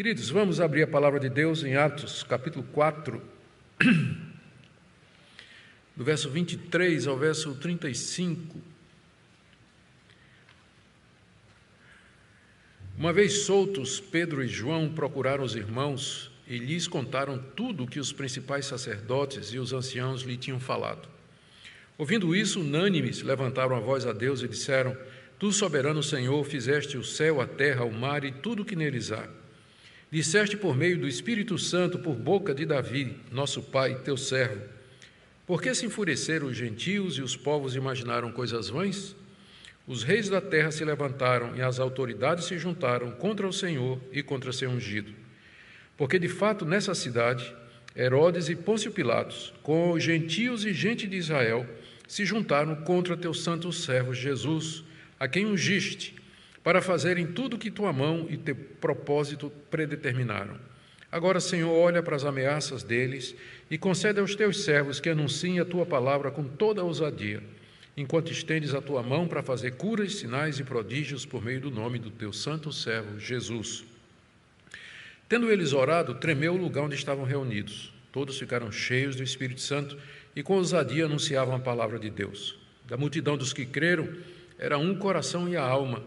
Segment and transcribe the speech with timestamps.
[0.00, 3.22] Queridos, vamos abrir a palavra de Deus em Atos, capítulo 4,
[5.94, 8.58] do verso 23 ao verso 35.
[12.96, 18.00] Uma vez soltos, Pedro e João procuraram os irmãos e lhes contaram tudo o que
[18.00, 21.06] os principais sacerdotes e os anciãos lhe tinham falado.
[21.98, 24.96] Ouvindo isso, unânimes levantaram a voz a Deus e disseram:
[25.38, 29.12] Tu, soberano Senhor, fizeste o céu, a terra, o mar e tudo o que neles
[29.12, 29.39] há.
[30.12, 34.60] Disseste por meio do Espírito Santo, por boca de Davi, nosso pai, teu servo:
[35.46, 39.14] Por que se enfureceram os gentios e os povos imaginaram coisas vãs?
[39.86, 44.20] Os reis da terra se levantaram e as autoridades se juntaram contra o Senhor e
[44.20, 45.12] contra seu ungido.
[45.96, 47.54] Porque de fato nessa cidade,
[47.96, 51.64] Herodes e Pôncio Pilatos, com os gentios e gente de Israel,
[52.08, 54.82] se juntaram contra teu santo servo Jesus,
[55.20, 56.19] a quem ungiste
[56.62, 60.56] para fazerem tudo o que tua mão e teu propósito predeterminaram.
[61.10, 63.34] Agora, Senhor, olha para as ameaças deles
[63.70, 67.42] e concede aos teus servos que anunciem a tua palavra com toda a ousadia,
[67.96, 71.98] enquanto estendes a tua mão para fazer curas, sinais e prodígios por meio do nome
[71.98, 73.84] do teu santo servo Jesus.
[75.28, 77.92] Tendo eles orado, tremeu o lugar onde estavam reunidos.
[78.12, 79.96] Todos ficaram cheios do Espírito Santo
[80.34, 82.58] e com ousadia anunciavam a palavra de Deus.
[82.86, 84.08] Da multidão dos que creram,
[84.58, 86.02] era um coração e a alma.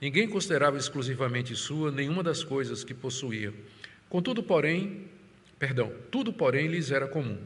[0.00, 3.52] Ninguém considerava exclusivamente sua nenhuma das coisas que possuía.
[4.08, 5.04] Contudo, porém,
[5.58, 7.38] perdão, tudo, porém, lhes era comum.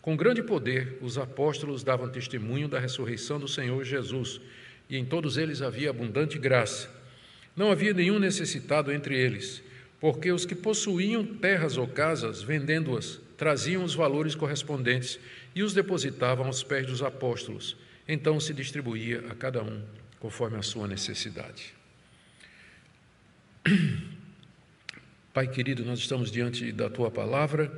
[0.00, 4.40] Com grande poder, os apóstolos davam testemunho da ressurreição do Senhor Jesus,
[4.90, 6.90] e em todos eles havia abundante graça.
[7.56, 9.62] Não havia nenhum necessitado entre eles,
[10.00, 15.20] porque os que possuíam terras ou casas, vendendo-as, traziam os valores correspondentes
[15.54, 17.76] e os depositavam aos pés dos apóstolos.
[18.06, 19.82] Então se distribuía a cada um
[20.18, 21.74] conforme a sua necessidade.
[25.32, 27.72] Pai querido, nós estamos diante da tua palavra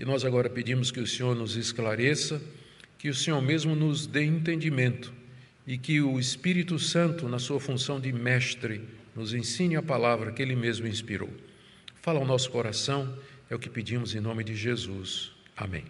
[0.00, 2.40] e nós agora pedimos que o Senhor nos esclareça,
[2.98, 5.12] que o Senhor mesmo nos dê entendimento
[5.66, 8.80] e que o Espírito Santo, na sua função de mestre,
[9.14, 11.30] nos ensine a palavra que ele mesmo inspirou.
[12.00, 13.16] Fala ao nosso coração,
[13.50, 15.32] é o que pedimos em nome de Jesus.
[15.56, 15.84] Amém.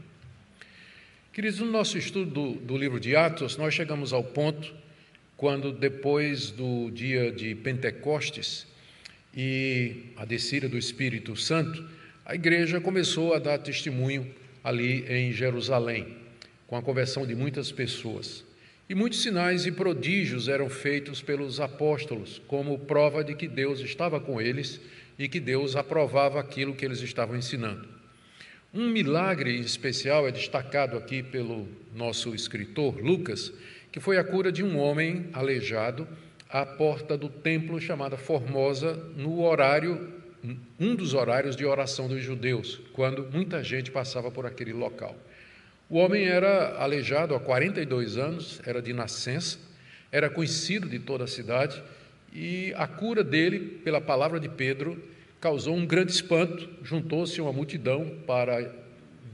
[1.32, 4.74] Queridos, no nosso estudo do, do livro de Atos, nós chegamos ao ponto
[5.36, 8.66] quando, depois do dia de Pentecostes,
[9.34, 11.88] e a descida do Espírito Santo,
[12.24, 16.16] a igreja começou a dar testemunho ali em Jerusalém,
[16.66, 18.44] com a conversão de muitas pessoas.
[18.88, 24.18] E muitos sinais e prodígios eram feitos pelos apóstolos, como prova de que Deus estava
[24.18, 24.80] com eles
[25.18, 27.88] e que Deus aprovava aquilo que eles estavam ensinando.
[28.72, 33.52] Um milagre especial é destacado aqui pelo nosso escritor Lucas,
[33.90, 36.06] que foi a cura de um homem aleijado
[36.48, 40.12] à porta do templo chamada Formosa, no horário,
[40.78, 45.16] um dos horários de oração dos judeus, quando muita gente passava por aquele local.
[45.90, 49.58] O homem era aleijado há 42 anos, era de nascença,
[50.10, 51.82] era conhecido de toda a cidade,
[52.32, 55.02] e a cura dele, pela palavra de Pedro,
[55.40, 56.68] causou um grande espanto.
[56.82, 58.70] Juntou-se uma multidão para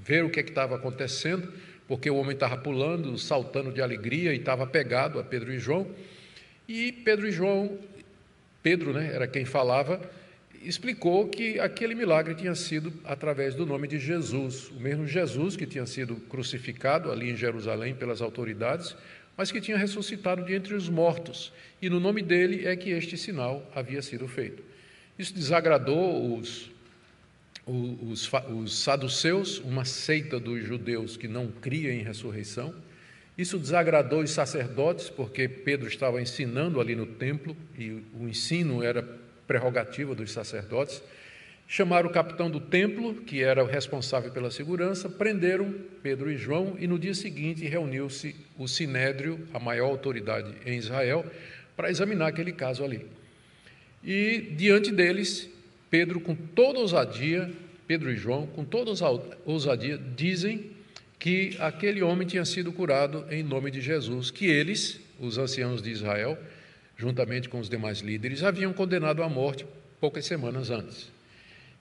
[0.03, 1.53] ver o que, é estava acontecendo,
[1.89, 5.87] porque o homem estava pulando, saltando de alegria e estava pegado a Pedro e João.
[6.69, 7.79] E Pedro e João,
[8.63, 10.01] Pedro né, era quem falava,
[10.63, 15.67] explicou que aquele milagre tinha sido através do nome de Jesus, o mesmo Jesus que
[15.67, 18.97] tinha sido crucificado ali em Jerusalém pelas autoridades,
[19.37, 23.17] mas que tinha ressuscitado de entre os mortos, e no nome dele é que este
[23.17, 24.63] sinal havia sido feito.
[25.19, 26.71] Isso desagradou os,
[27.67, 32.75] os, os saduceus, uma seita dos judeus que não cria em ressurreição,
[33.37, 39.03] isso desagradou os sacerdotes, porque Pedro estava ensinando ali no templo e o ensino era
[39.47, 41.03] prerrogativa dos sacerdotes.
[41.67, 46.77] Chamaram o capitão do templo, que era o responsável pela segurança, prenderam Pedro e João
[46.79, 51.25] e no dia seguinte reuniu-se o sinédrio, a maior autoridade em Israel,
[51.77, 53.05] para examinar aquele caso ali.
[54.05, 55.51] E diante deles,
[55.91, 57.51] Pedro, com toda ousadia,
[57.87, 58.93] Pedro e João, com toda
[59.45, 60.71] ousadia, dizem
[61.19, 65.91] que aquele homem tinha sido curado em nome de Jesus, que eles, os anciãos de
[65.91, 66.39] Israel,
[66.97, 69.67] juntamente com os demais líderes, haviam condenado à morte
[70.01, 71.13] poucas semanas antes.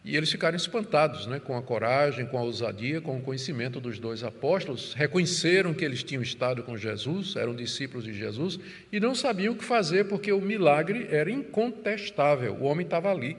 [0.06, 4.00] E eles ficaram espantados né, com a coragem, com a ousadia, com o conhecimento dos
[4.00, 8.60] dois apóstolos, reconheceram que eles tinham estado com Jesus, eram discípulos de Jesus,
[8.92, 12.54] e não sabiam o que fazer porque o milagre era incontestável.
[12.56, 13.38] O homem estava ali,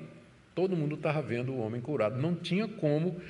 [0.55, 3.21] todo mundo estava vendo o homem curado, não tinha como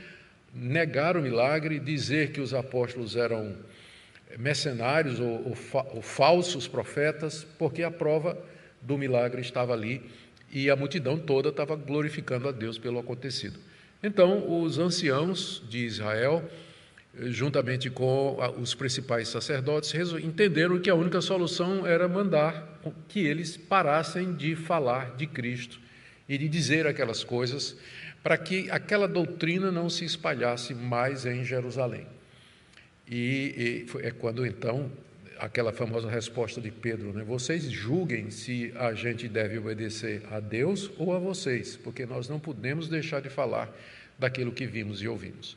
[0.54, 3.56] negar o milagre, dizer que os apóstolos eram
[4.38, 5.56] mercenários ou, ou,
[5.94, 8.38] ou falsos profetas, porque a prova
[8.80, 10.02] do milagre estava ali
[10.52, 13.58] e a multidão toda estava glorificando a Deus pelo acontecido.
[14.02, 16.48] Então, os anciãos de Israel,
[17.14, 19.92] juntamente com os principais sacerdotes,
[20.22, 25.80] entenderam que a única solução era mandar que eles parassem de falar de Cristo
[26.28, 27.76] e de dizer aquelas coisas,
[28.24, 32.06] para que aquela doutrina não se espalhasse mais em Jerusalém.
[33.06, 34.90] E, e é quando então
[35.38, 37.22] aquela famosa resposta de Pedro, né?
[37.22, 42.40] Vocês julguem se a gente deve obedecer a Deus ou a vocês, porque nós não
[42.40, 43.70] podemos deixar de falar
[44.18, 45.54] daquilo que vimos e ouvimos.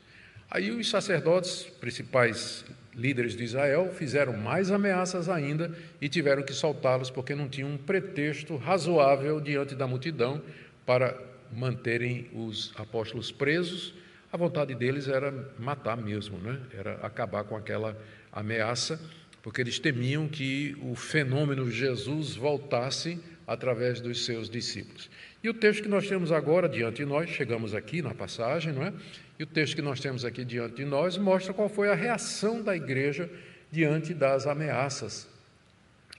[0.51, 5.71] Aí os sacerdotes, principais líderes de Israel, fizeram mais ameaças ainda
[6.01, 10.41] e tiveram que soltá-los porque não tinham um pretexto razoável diante da multidão
[10.85, 13.93] para manterem os apóstolos presos.
[14.31, 16.59] A vontade deles era matar mesmo, né?
[16.77, 17.97] era acabar com aquela
[18.31, 18.99] ameaça
[19.47, 23.17] porque eles temiam que o fenômeno Jesus voltasse
[23.47, 25.09] através dos seus discípulos.
[25.41, 28.83] E o texto que nós temos agora diante de nós, chegamos aqui na passagem, não
[28.83, 28.91] é?
[29.39, 32.61] E o texto que nós temos aqui diante de nós mostra qual foi a reação
[32.61, 33.29] da igreja
[33.71, 35.29] diante das ameaças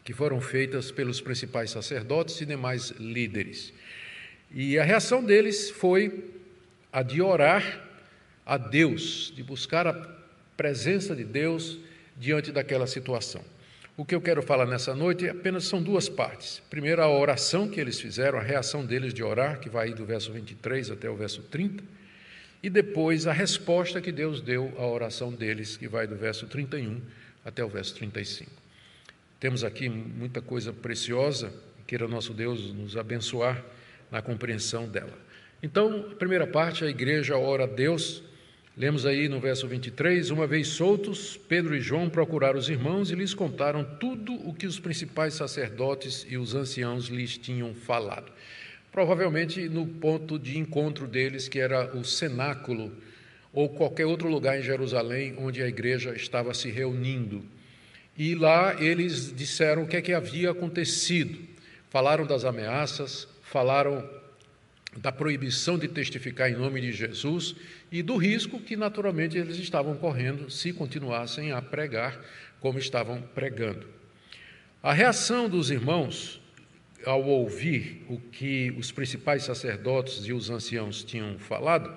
[0.02, 3.75] que foram feitas pelos principais sacerdotes e demais líderes.
[4.50, 6.24] E a reação deles foi
[6.92, 7.84] a de orar
[8.46, 9.92] a Deus, de buscar a
[10.56, 11.78] presença de Deus
[12.16, 13.42] diante daquela situação.
[13.96, 16.62] O que eu quero falar nessa noite apenas são duas partes.
[16.70, 20.32] Primeiro, a oração que eles fizeram, a reação deles de orar, que vai do verso
[20.32, 21.82] 23 até o verso 30,
[22.62, 27.00] e depois a resposta que Deus deu à oração deles, que vai do verso 31
[27.44, 28.50] até o verso 35.
[29.38, 31.52] Temos aqui muita coisa preciosa,
[31.86, 33.62] queira nosso Deus nos abençoar
[34.10, 35.19] na compreensão dela.
[35.62, 38.22] Então, a primeira parte, a igreja ora a Deus
[38.78, 43.16] Lemos aí no verso 23: Uma vez soltos, Pedro e João procuraram os irmãos e
[43.16, 48.31] lhes contaram tudo o que os principais sacerdotes e os anciãos lhes tinham falado.
[48.93, 52.93] Provavelmente no ponto de encontro deles, que era o cenáculo,
[53.52, 57.43] ou qualquer outro lugar em Jerusalém onde a igreja estava se reunindo.
[58.16, 61.37] E lá eles disseram o que é que havia acontecido.
[61.90, 64.08] Falaram das ameaças, falaram
[64.96, 67.54] da proibição de testificar em nome de Jesus
[67.90, 72.18] e do risco que naturalmente eles estavam correndo se continuassem a pregar
[72.60, 73.86] como estavam pregando.
[74.82, 76.40] A reação dos irmãos
[77.04, 81.94] ao ouvir o que os principais sacerdotes e os anciãos tinham falado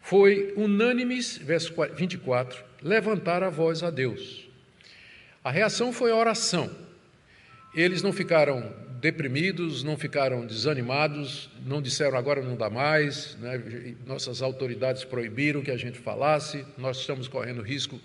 [0.00, 4.48] foi unânimes, verso 24, levantar a voz a Deus.
[5.44, 6.70] A reação foi oração.
[7.74, 13.94] Eles não ficaram deprimidos, não ficaram desanimados, não disseram agora não dá mais, né?
[14.06, 18.00] nossas autoridades proibiram que a gente falasse, nós estamos correndo risco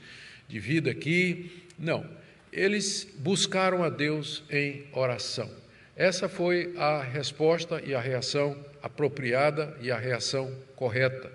[0.47, 1.63] de vida aqui.
[1.77, 2.07] Não,
[2.51, 5.49] eles buscaram a Deus em oração.
[5.95, 11.31] Essa foi a resposta e a reação apropriada e a reação correta,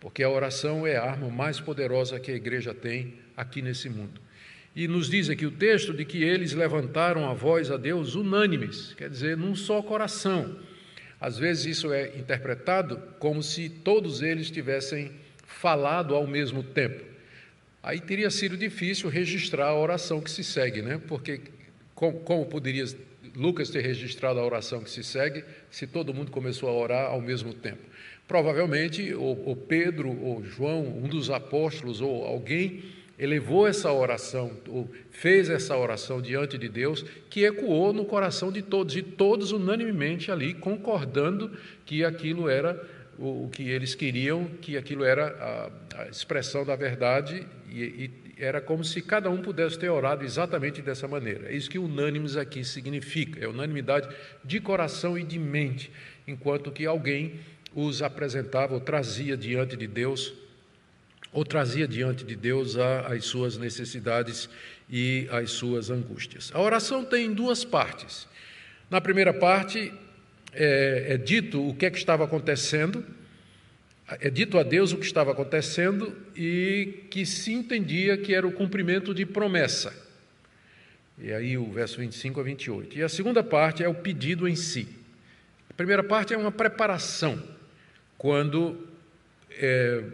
[0.00, 4.23] porque a oração é a arma mais poderosa que a igreja tem aqui nesse mundo.
[4.74, 8.92] E nos diz aqui o texto de que eles levantaram a voz a Deus unânimes,
[8.94, 10.58] quer dizer, num só coração.
[11.20, 15.12] Às vezes isso é interpretado como se todos eles tivessem
[15.46, 17.04] falado ao mesmo tempo.
[17.82, 21.00] Aí teria sido difícil registrar a oração que se segue, né?
[21.06, 21.40] Porque
[21.94, 22.84] como, poderia
[23.36, 27.20] Lucas ter registrado a oração que se segue se todo mundo começou a orar ao
[27.20, 27.82] mesmo tempo?
[28.26, 32.82] Provavelmente, ou, ou Pedro, ou João, um dos apóstolos, ou alguém
[33.18, 38.62] elevou essa oração, ou fez essa oração diante de Deus, que ecoou no coração de
[38.62, 41.50] todos, e todos unanimemente ali concordando
[41.84, 42.80] que aquilo era
[43.18, 48.60] o, que eles queriam, que aquilo era a, a expressão da verdade, e, e, era
[48.60, 51.48] como se cada um pudesse ter orado exatamente dessa maneira.
[51.48, 54.08] É isso que unânimes aqui significa, é unanimidade
[54.42, 55.90] de coração e de mente,
[56.26, 57.34] enquanto que alguém
[57.72, 60.34] os apresentava ou trazia diante de Deus
[61.34, 64.48] ou trazia diante de Deus as suas necessidades
[64.88, 66.52] e as suas angústias.
[66.54, 68.28] A oração tem duas partes.
[68.88, 69.92] Na primeira parte,
[70.52, 73.04] é, é dito o que é que estava acontecendo,
[74.20, 78.52] é dito a Deus o que estava acontecendo e que se entendia que era o
[78.52, 79.92] cumprimento de promessa.
[81.18, 82.98] E aí o verso 25 a 28.
[82.98, 84.86] E a segunda parte é o pedido em si.
[85.68, 87.42] A primeira parte é uma preparação,
[88.16, 88.86] quando
[89.50, 90.04] é,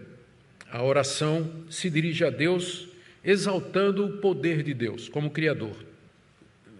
[0.71, 2.89] a oração se dirige a Deus
[3.25, 5.77] exaltando o poder de Deus como Criador.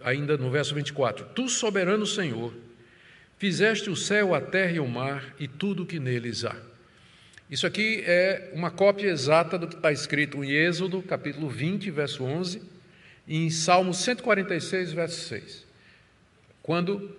[0.03, 2.53] Ainda no verso 24: Tu, soberano Senhor,
[3.37, 6.55] fizeste o céu, a terra e o mar e tudo o que neles há.
[7.49, 12.23] Isso aqui é uma cópia exata do que está escrito em Êxodo, capítulo 20, verso
[12.23, 12.61] 11,
[13.27, 15.65] e em Salmo 146, verso 6.
[16.63, 17.13] quando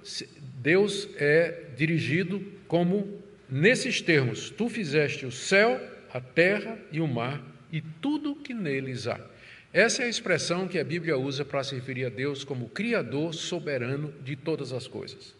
[0.61, 5.79] Deus é dirigido como nesses termos: Tu fizeste o céu,
[6.13, 7.43] a terra e o mar
[7.73, 9.19] e tudo que neles há.
[9.73, 13.33] Essa é a expressão que a Bíblia usa para se referir a Deus como Criador
[13.33, 15.35] soberano de todas as coisas.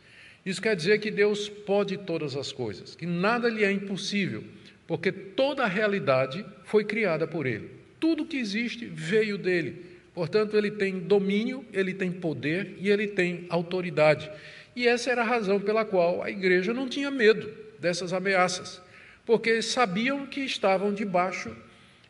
[0.45, 4.43] Isso quer dizer que Deus pode todas as coisas, que nada lhe é impossível,
[4.87, 7.71] porque toda a realidade foi criada por Ele.
[8.01, 9.93] Tudo que existe veio dele.
[10.15, 14.31] Portanto, ele tem domínio, ele tem poder e ele tem autoridade.
[14.75, 18.83] E essa era a razão pela qual a igreja não tinha medo dessas ameaças,
[19.25, 21.55] porque sabiam que estavam debaixo,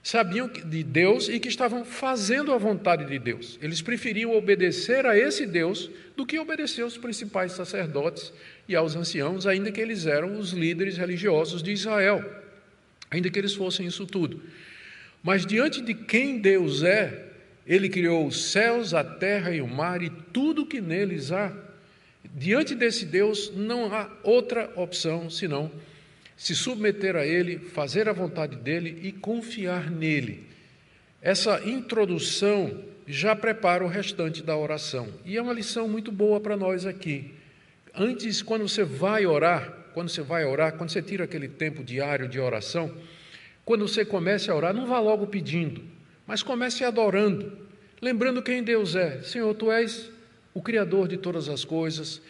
[0.03, 3.59] sabiam de Deus e que estavam fazendo a vontade de Deus.
[3.63, 8.33] Eles preferiam obedecer a esse Deus do que obedecer aos principais sacerdotes
[8.69, 12.25] e aos anciãos, ainda que eles eram os líderes religiosos de Israel,
[13.11, 14.43] ainda que eles fossem isso tudo.
[15.23, 17.29] Mas diante de quem Deus é,
[17.67, 21.53] ele criou os céus, a terra e o mar e tudo que neles há.
[22.35, 25.71] Diante desse Deus não há outra opção senão
[26.43, 30.45] se submeter a Ele, fazer a vontade dele e confiar nele.
[31.23, 35.07] Essa introdução já prepara o restante da oração.
[35.25, 37.33] E é uma lição muito boa para nós aqui.
[37.95, 42.27] Antes, quando você vai orar, quando você vai orar, quando você tira aquele tempo diário
[42.27, 42.93] de oração,
[43.65, 45.81] quando você comece a orar, não vá logo pedindo.
[46.27, 47.57] Mas comece adorando,
[48.01, 49.23] lembrando quem Deus é.
[49.23, 50.11] Senhor, tu és
[50.53, 52.21] o Criador de todas as coisas.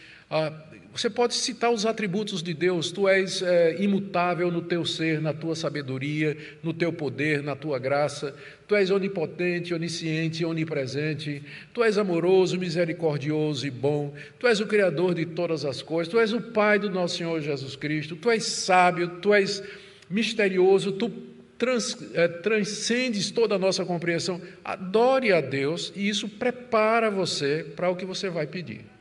[0.95, 5.33] Você pode citar os atributos de Deus, tu és é, imutável no teu ser, na
[5.33, 8.35] tua sabedoria, no teu poder, na tua graça,
[8.67, 11.41] tu és onipotente, onisciente, onipresente,
[11.73, 16.19] tu és amoroso, misericordioso e bom, tu és o Criador de todas as coisas, tu
[16.19, 19.63] és o Pai do nosso Senhor Jesus Cristo, tu és sábio, tu és
[20.07, 21.11] misterioso, tu
[21.57, 24.39] trans, é, transcendes toda a nossa compreensão.
[24.63, 28.92] Adore a Deus e isso prepara você para o que você vai pedir.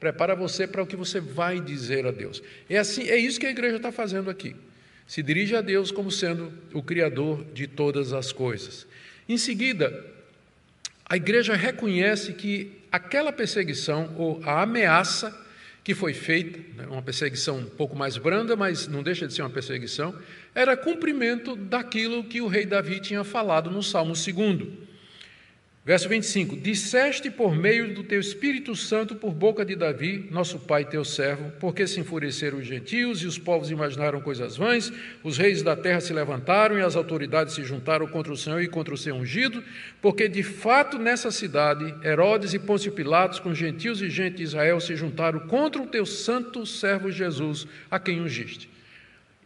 [0.00, 2.42] Prepara você para o que você vai dizer a Deus.
[2.68, 4.56] É assim, é isso que a igreja está fazendo aqui.
[5.06, 8.86] Se dirige a Deus como sendo o Criador de todas as coisas.
[9.28, 10.06] Em seguida,
[11.04, 15.38] a igreja reconhece que aquela perseguição ou a ameaça
[15.84, 19.42] que foi feita, né, uma perseguição um pouco mais branda, mas não deixa de ser
[19.42, 20.14] uma perseguição,
[20.54, 24.89] era cumprimento daquilo que o rei Davi tinha falado no Salmo 2.
[25.90, 30.84] Verso 25: Disseste por meio do teu Espírito Santo, por boca de Davi, nosso pai,
[30.84, 34.92] teu servo, porque se enfureceram os gentios e os povos imaginaram coisas vãs,
[35.24, 38.68] os reis da terra se levantaram e as autoridades se juntaram contra o Senhor e
[38.68, 39.64] contra o seu ungido,
[40.00, 44.78] porque de fato nessa cidade Herodes e Pôncio Pilatos, com gentios e gente de Israel,
[44.78, 48.70] se juntaram contra o teu santo servo Jesus, a quem ungiste.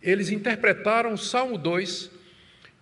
[0.03, 2.11] Eles interpretaram o Salmo 2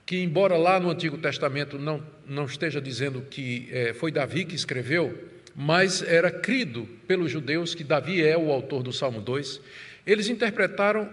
[0.05, 2.03] que, embora lá no Antigo Testamento não,
[2.33, 7.85] não esteja dizendo que é, foi Davi que escreveu, mas era crido pelos judeus que
[7.85, 9.61] Davi é o autor do Salmo 2,
[10.07, 11.09] eles interpretaram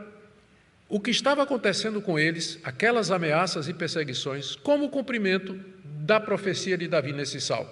[0.87, 6.77] o que estava acontecendo com eles, aquelas ameaças e perseguições, como o cumprimento da profecia
[6.77, 7.69] de Davi nesse salmo.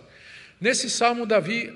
[0.59, 1.73] Nesse salmo, Davi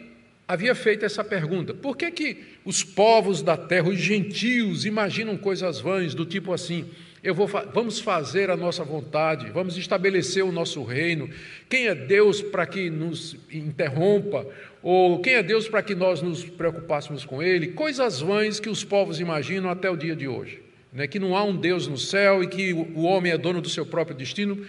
[0.48, 5.80] havia feito essa pergunta: por que, que os povos da terra, os gentios, imaginam coisas
[5.80, 6.90] vãs do tipo assim?
[7.24, 11.30] Eu vou, vamos fazer a nossa vontade, vamos estabelecer o nosso reino.
[11.70, 14.48] Quem é Deus para que nos interrompa?
[14.82, 17.68] Ou quem é Deus para que nós nos preocupássemos com Ele?
[17.74, 20.64] Coisas vãs que os povos imaginam até o dia de hoje.
[20.92, 21.06] Né?
[21.06, 23.86] Que não há um Deus no céu e que o homem é dono do seu
[23.86, 24.66] próprio destino.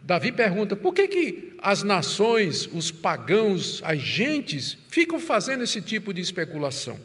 [0.00, 6.14] Davi pergunta: por que, que as nações, os pagãos, as gentes ficam fazendo esse tipo
[6.14, 6.96] de especulação?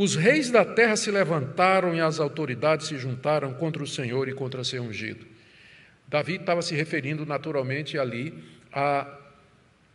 [0.00, 4.32] Os reis da terra se levantaram e as autoridades se juntaram contra o Senhor e
[4.32, 5.26] contra seu ungido.
[6.08, 8.32] Davi estava se referindo naturalmente ali
[8.72, 9.06] a,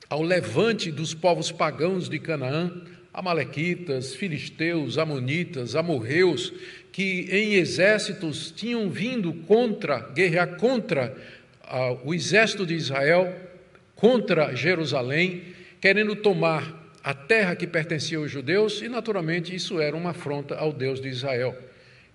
[0.07, 6.53] ao levante dos povos pagãos de Canaã, Amalequitas, Filisteus, Amonitas, Amorreus,
[6.91, 11.17] que em exércitos tinham vindo contra, guerrear contra
[11.63, 13.35] ah, o exército de Israel,
[13.95, 15.41] contra Jerusalém,
[15.81, 20.73] querendo tomar a terra que pertencia aos judeus, e naturalmente isso era uma afronta ao
[20.73, 21.55] Deus de Israel.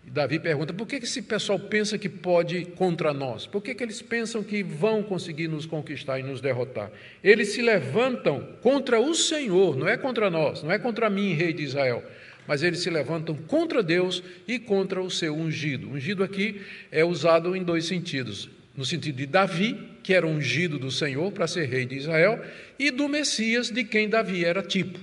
[0.05, 3.47] E Davi pergunta: por que esse pessoal pensa que pode contra nós?
[3.47, 6.91] Por que, que eles pensam que vão conseguir nos conquistar e nos derrotar?
[7.23, 11.53] Eles se levantam contra o Senhor, não é contra nós, não é contra mim, rei
[11.53, 12.03] de Israel,
[12.49, 15.89] mas eles se levantam contra Deus e contra o seu ungido.
[15.89, 20.91] Ungido aqui é usado em dois sentidos: no sentido de Davi, que era ungido do
[20.91, 22.43] Senhor para ser rei de Israel,
[22.79, 24.99] e do Messias, de quem Davi era tipo,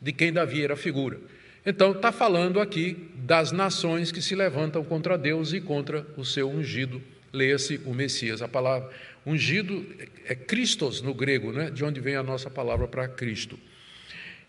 [0.00, 1.18] de quem Davi era figura.
[1.64, 6.48] Então, está falando aqui das nações que se levantam contra Deus e contra o seu
[6.48, 7.02] ungido.
[7.32, 8.40] Leia-se o Messias.
[8.40, 8.88] A palavra
[9.26, 9.84] ungido
[10.28, 11.68] é Christos no grego, né?
[11.68, 13.58] de onde vem a nossa palavra para Cristo.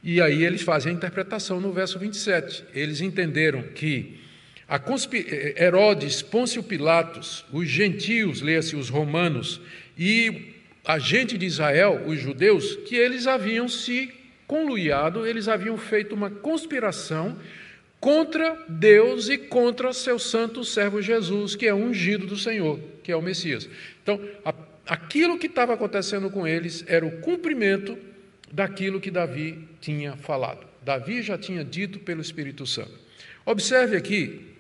[0.04, 2.64] E aí eles fazem a interpretação no verso 27.
[2.74, 4.20] Eles entenderam que
[4.70, 9.62] Herodes, Pôncio Pilatos, os gentios, leia-se os romanos,
[9.98, 14.12] e a gente de Israel, os judeus, que eles haviam se
[14.46, 17.38] conluiado, eles haviam feito uma conspiração
[18.00, 23.16] contra Deus e contra seu santo servo Jesus, que é ungido do Senhor, que é
[23.16, 23.70] o Messias.
[24.04, 24.20] Então,
[24.86, 27.98] aquilo que estava acontecendo com eles era o cumprimento
[28.52, 30.66] daquilo que Davi tinha falado.
[30.84, 32.94] Davi já tinha dito pelo Espírito Santo.
[33.46, 34.57] Observe aqui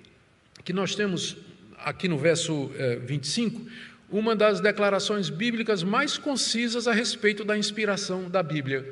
[0.68, 1.38] que nós temos,
[1.78, 3.66] aqui no verso eh, 25,
[4.12, 8.86] uma das declarações bíblicas mais concisas a respeito da inspiração da Bíblia.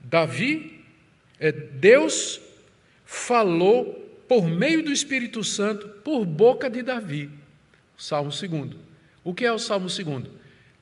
[0.00, 0.84] Davi,
[1.38, 2.40] é, Deus
[3.04, 3.94] falou
[4.26, 7.30] por meio do Espírito Santo, por boca de Davi.
[7.96, 8.70] Salmo 2.
[9.22, 10.24] O que é o Salmo 2?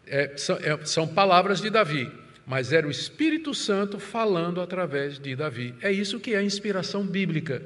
[0.07, 2.11] É, são, é, são palavras de Davi,
[2.47, 5.75] mas era o Espírito Santo falando através de Davi.
[5.83, 7.61] É isso que é a inspiração bíblica.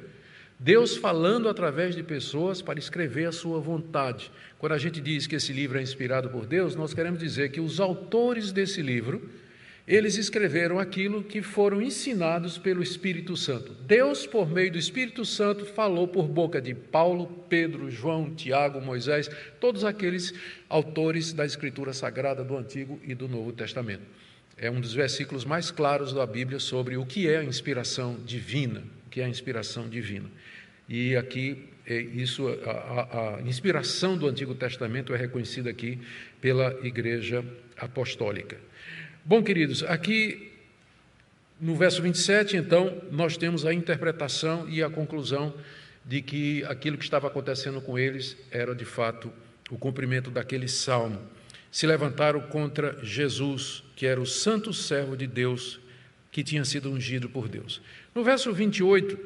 [0.63, 4.31] Deus falando através de pessoas para escrever a sua vontade.
[4.59, 7.63] Quando a gente diz que esse livro é inspirado por Deus, nós queremos dizer que
[7.63, 9.27] os autores desse livro,
[9.89, 13.73] eles escreveram aquilo que foram ensinados pelo Espírito Santo.
[13.73, 19.31] Deus, por meio do Espírito Santo, falou por boca de Paulo, Pedro, João, Tiago, Moisés,
[19.59, 20.35] todos aqueles
[20.69, 24.03] autores da Escritura Sagrada do Antigo e do Novo Testamento.
[24.59, 28.83] É um dos versículos mais claros da Bíblia sobre o que é a inspiração divina,
[29.11, 30.31] que é a inspiração divina.
[30.89, 35.99] E aqui, é isso, a, a inspiração do Antigo Testamento é reconhecida aqui
[36.41, 37.45] pela Igreja
[37.77, 38.59] Apostólica.
[39.25, 40.51] Bom, queridos, aqui
[41.61, 45.55] no verso 27, então, nós temos a interpretação e a conclusão
[46.05, 49.31] de que aquilo que estava acontecendo com eles era de fato
[49.71, 51.21] o cumprimento daquele salmo.
[51.71, 55.79] Se levantaram contra Jesus, que era o santo servo de Deus,
[56.33, 57.83] que tinha sido ungido por Deus.
[58.15, 59.19] No verso 28,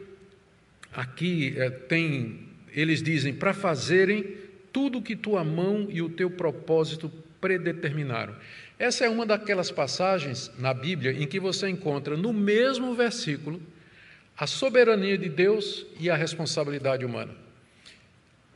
[0.93, 4.37] aqui é, tem, eles dizem, para fazerem
[4.73, 7.11] tudo o que tua mão e o teu propósito
[7.41, 8.35] predeterminaram.
[8.79, 13.63] Essa é uma daquelas passagens na Bíblia em que você encontra no mesmo versículo
[14.37, 17.33] a soberania de Deus e a responsabilidade humana.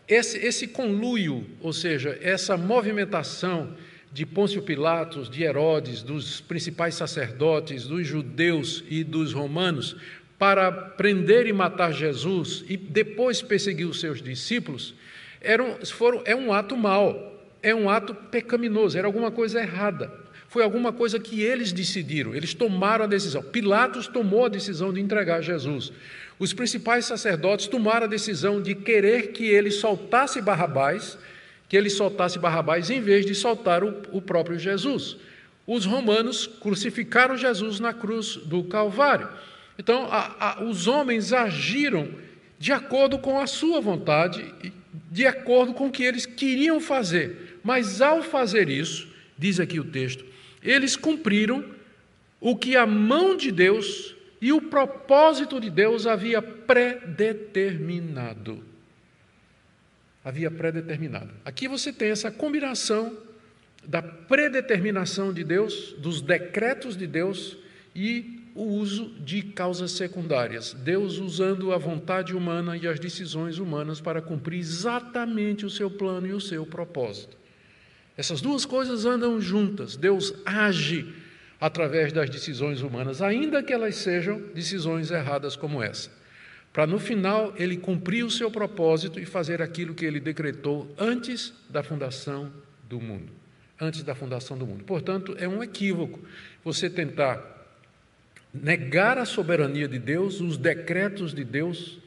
[0.09, 3.77] Esse, esse conluio, ou seja, essa movimentação
[4.13, 9.97] de Pôncio Pilatos, de Herodes, dos principais sacerdotes, dos judeus e dos romanos,
[10.39, 14.95] para prender e matar Jesus e depois perseguir os seus discípulos,
[15.41, 20.11] eram, foram, é um ato mau, é um ato pecaminoso, era alguma coisa errada.
[20.49, 23.43] Foi alguma coisa que eles decidiram, eles tomaram a decisão.
[23.43, 25.93] Pilatos tomou a decisão de entregar Jesus.
[26.39, 31.19] Os principais sacerdotes tomaram a decisão de querer que ele soltasse Barrabás,
[31.69, 35.17] que ele soltasse Barrabás em vez de soltar o, o próprio Jesus.
[35.67, 39.29] Os romanos crucificaram Jesus na cruz do Calvário.
[39.79, 42.09] Então, a, a, os homens agiram
[42.59, 44.43] de acordo com a sua vontade,
[45.11, 47.61] de acordo com o que eles queriam fazer.
[47.63, 50.25] Mas ao fazer isso, diz aqui o texto,
[50.63, 51.63] eles cumpriram
[52.41, 58.68] o que a mão de Deus e o propósito de Deus havia predeterminado.
[60.25, 61.31] Havia predeterminado.
[61.45, 63.17] Aqui você tem essa combinação
[63.85, 67.57] da predeterminação de Deus, dos decretos de Deus
[67.95, 74.01] e o uso de causas secundárias, Deus usando a vontade humana e as decisões humanas
[74.01, 77.37] para cumprir exatamente o seu plano e o seu propósito.
[78.17, 79.97] Essas duas coisas andam juntas.
[79.97, 81.15] Deus age
[81.61, 86.11] através das decisões humanas, ainda que elas sejam decisões erradas como essa,
[86.79, 91.53] para no final ele cumprir o seu propósito e fazer aquilo que ele decretou antes
[91.69, 92.53] da fundação
[92.89, 93.33] do mundo.
[93.81, 94.85] Antes da fundação do mundo.
[94.85, 96.21] Portanto, é um equívoco
[96.65, 97.67] você tentar
[98.55, 101.99] negar a soberania de Deus, os decretos de Deus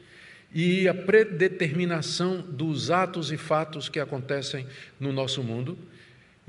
[0.53, 4.65] e a predeterminação dos atos e fatos que acontecem
[4.97, 5.77] no nosso mundo.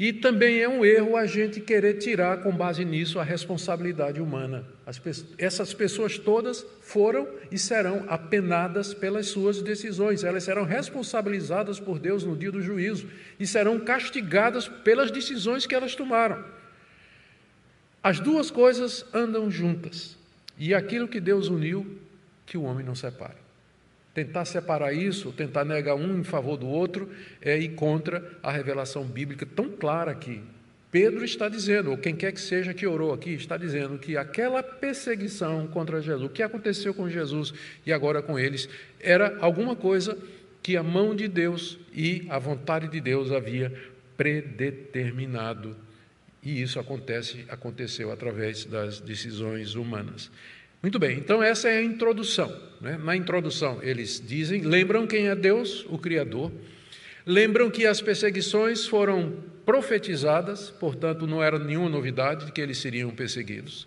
[0.03, 4.67] E também é um erro a gente querer tirar, com base nisso, a responsabilidade humana.
[4.85, 5.01] As,
[5.39, 12.25] essas pessoas todas foram e serão apenadas pelas suas decisões, elas serão responsabilizadas por Deus
[12.25, 16.45] no dia do juízo e serão castigadas pelas decisões que elas tomaram.
[18.03, 20.19] As duas coisas andam juntas.
[20.59, 21.97] E aquilo que Deus uniu,
[22.45, 23.42] que o homem não separe.
[24.15, 27.09] Tentar separar isso, tentar negar um em favor do outro,
[27.41, 30.41] é ir contra a revelação bíblica tão clara aqui.
[30.91, 34.63] Pedro está dizendo, ou quem quer que seja que orou aqui, está dizendo que aquela
[34.63, 37.55] perseguição contra Jesus, o que aconteceu com Jesus
[37.87, 38.69] e agora com eles,
[39.01, 40.19] era alguma coisa
[40.63, 43.73] que a mão de Deus e a vontade de Deus havia
[44.17, 45.75] predeterminado
[46.43, 50.31] e isso acontece, aconteceu através das decisões humanas.
[50.83, 52.53] Muito bem, então essa é a introdução.
[52.81, 52.99] Né?
[53.01, 56.51] Na introdução, eles dizem, lembram quem é Deus, o Criador,
[57.25, 59.33] lembram que as perseguições foram
[59.65, 63.87] profetizadas, portanto, não era nenhuma novidade de que eles seriam perseguidos.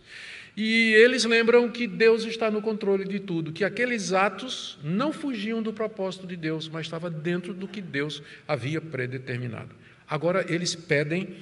[0.56, 5.62] E eles lembram que Deus está no controle de tudo, que aqueles atos não fugiam
[5.62, 9.76] do propósito de Deus, mas estava dentro do que Deus havia predeterminado.
[10.08, 11.36] Agora eles pedem,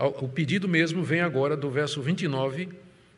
[0.00, 2.68] o pedido mesmo vem agora do verso 29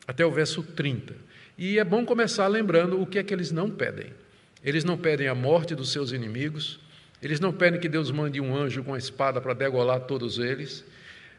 [0.07, 1.28] até o verso 30.
[1.59, 4.13] E é bom começar lembrando o que é que eles não pedem.
[4.63, 6.79] Eles não pedem a morte dos seus inimigos,
[7.21, 10.85] eles não pedem que Deus mande um anjo com a espada para degolar todos eles,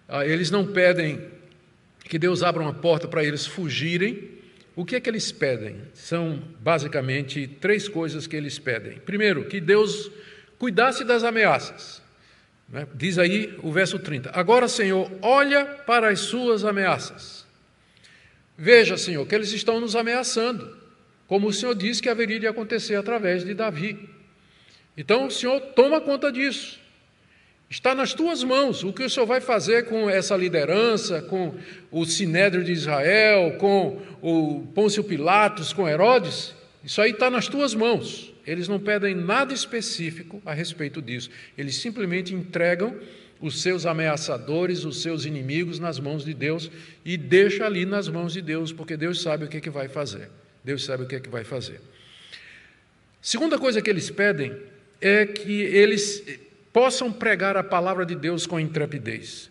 [0.06, 1.26] ah, eles não pedem
[2.04, 4.28] que Deus abra uma porta para eles fugirem.
[4.76, 5.80] O que é que eles pedem?
[5.94, 8.98] São basicamente três coisas que eles pedem.
[8.98, 10.10] Primeiro, que Deus
[10.58, 12.02] cuidasse das ameaças.
[12.68, 12.86] Né?
[12.94, 14.32] Diz aí o verso 30.
[14.34, 17.48] Agora, Senhor, olha para as suas ameaças.
[18.62, 20.76] Veja, Senhor, que eles estão nos ameaçando,
[21.26, 24.06] como o Senhor disse que haveria de acontecer através de Davi.
[24.94, 26.78] Então, o Senhor toma conta disso.
[27.70, 31.54] Está nas tuas mãos o que o Senhor vai fazer com essa liderança, com
[31.90, 36.54] o Sinédrio de Israel, com o Pôncio Pilatos, com Herodes.
[36.84, 38.30] Isso aí está nas tuas mãos.
[38.46, 41.30] Eles não pedem nada específico a respeito disso.
[41.56, 42.94] Eles simplesmente entregam
[43.40, 46.70] os seus ameaçadores, os seus inimigos nas mãos de Deus
[47.04, 49.88] e deixa ali nas mãos de Deus, porque Deus sabe o que, é que vai
[49.88, 50.30] fazer.
[50.62, 51.80] Deus sabe o que é que vai fazer.
[53.22, 54.54] Segunda coisa que eles pedem
[55.00, 56.22] é que eles
[56.72, 59.50] possam pregar a palavra de Deus com intrepidez.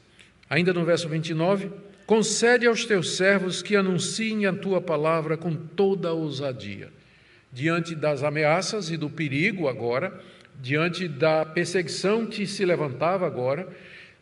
[0.49, 1.71] Ainda no verso 29,
[2.05, 6.89] concede aos teus servos que anunciem a tua palavra com toda a ousadia.
[7.51, 10.19] Diante das ameaças e do perigo agora,
[10.61, 13.67] diante da perseguição que se levantava agora,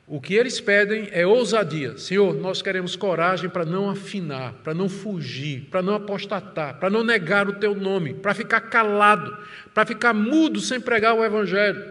[0.06, 1.98] o que eles pedem é ousadia.
[1.98, 7.04] Senhor, nós queremos coragem para não afinar, para não fugir, para não apostatar, para não
[7.04, 9.38] negar o teu nome, para ficar calado,
[9.74, 11.84] para ficar mudo sem pregar o evangelho.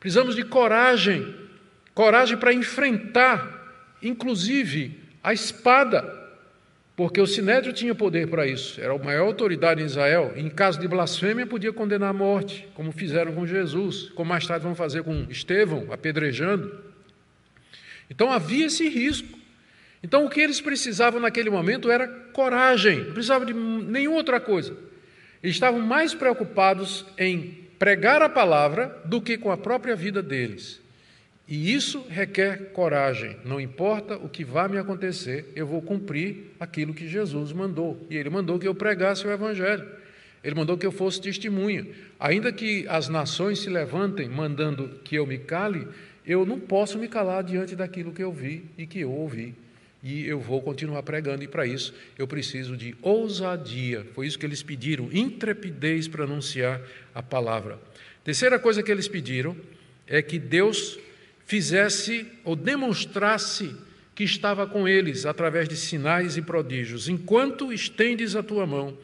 [0.00, 1.34] Precisamos de coragem,
[1.94, 6.15] coragem para enfrentar, inclusive, a espada,
[6.96, 10.32] porque o Sinédrio tinha poder para isso, era a maior autoridade em Israel.
[10.34, 14.64] Em caso de blasfêmia, podia condenar a morte, como fizeram com Jesus, como mais tarde
[14.64, 16.74] vão fazer com Estevão, apedrejando.
[18.08, 19.38] Então havia esse risco.
[20.02, 24.74] Então o que eles precisavam naquele momento era coragem, não precisavam de nenhuma outra coisa.
[25.42, 30.80] Eles estavam mais preocupados em pregar a palavra do que com a própria vida deles.
[31.48, 33.36] E isso requer coragem.
[33.44, 38.04] Não importa o que vá me acontecer, eu vou cumprir aquilo que Jesus mandou.
[38.10, 39.86] E ele mandou que eu pregasse o Evangelho.
[40.42, 41.86] Ele mandou que eu fosse testemunha.
[42.18, 45.86] Ainda que as nações se levantem mandando que eu me cale,
[46.26, 49.54] eu não posso me calar diante daquilo que eu vi e que eu ouvi
[50.06, 54.06] e eu vou continuar pregando, e para isso eu preciso de ousadia.
[54.14, 56.80] Foi isso que eles pediram, intrepidez para anunciar
[57.12, 57.76] a palavra.
[58.22, 59.56] Terceira coisa que eles pediram
[60.06, 60.96] é que Deus
[61.46, 63.74] fizesse ou demonstrasse
[64.14, 68.96] que estava com eles através de sinais e prodígios, enquanto estendes a tua mão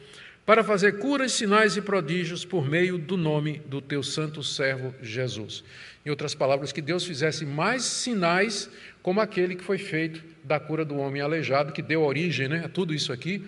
[0.45, 5.63] para fazer curas, sinais e prodígios por meio do nome do teu santo servo Jesus.
[6.05, 8.69] Em outras palavras, que Deus fizesse mais sinais
[9.01, 12.67] como aquele que foi feito da cura do homem aleijado, que deu origem né, a
[12.67, 13.41] tudo isso aqui.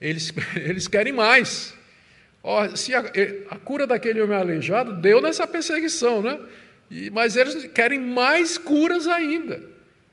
[0.00, 1.74] Eles, eles querem mais.
[2.40, 3.00] Oh, se a,
[3.50, 6.38] a, cura daquele homem aleijado deu nessa perseguição, né?
[7.12, 9.62] Mas eles querem mais curas ainda.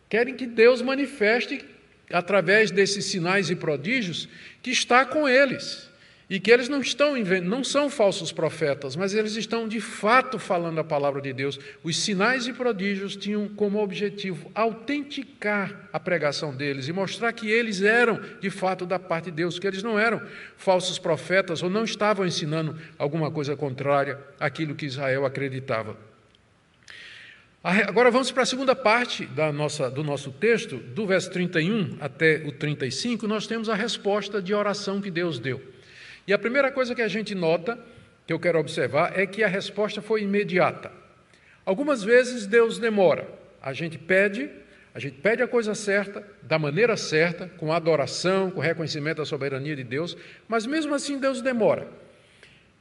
[0.09, 1.63] Querem que Deus manifeste,
[2.11, 4.27] através desses sinais e prodígios,
[4.61, 5.89] que está com eles.
[6.27, 10.79] E que eles não estão não são falsos profetas, mas eles estão de fato falando
[10.79, 11.59] a palavra de Deus.
[11.83, 17.83] Os sinais e prodígios tinham como objetivo autenticar a pregação deles e mostrar que eles
[17.83, 20.19] eram de fato da parte de Deus, que eles não eram
[20.57, 26.14] falsos profetas ou não estavam ensinando alguma coisa contrária àquilo que Israel acreditava.
[27.67, 32.43] Agora vamos para a segunda parte da nossa, do nosso texto, do verso 31 até
[32.45, 35.59] o 35, nós temos a resposta de oração que Deus deu.
[36.27, 37.79] E a primeira coisa que a gente nota,
[38.27, 40.91] que eu quero observar, é que a resposta foi imediata.
[41.65, 43.27] Algumas vezes Deus demora.
[43.59, 44.47] A gente pede,
[44.93, 49.75] a gente pede a coisa certa, da maneira certa, com adoração, com reconhecimento da soberania
[49.75, 50.15] de Deus,
[50.47, 51.87] mas mesmo assim Deus demora.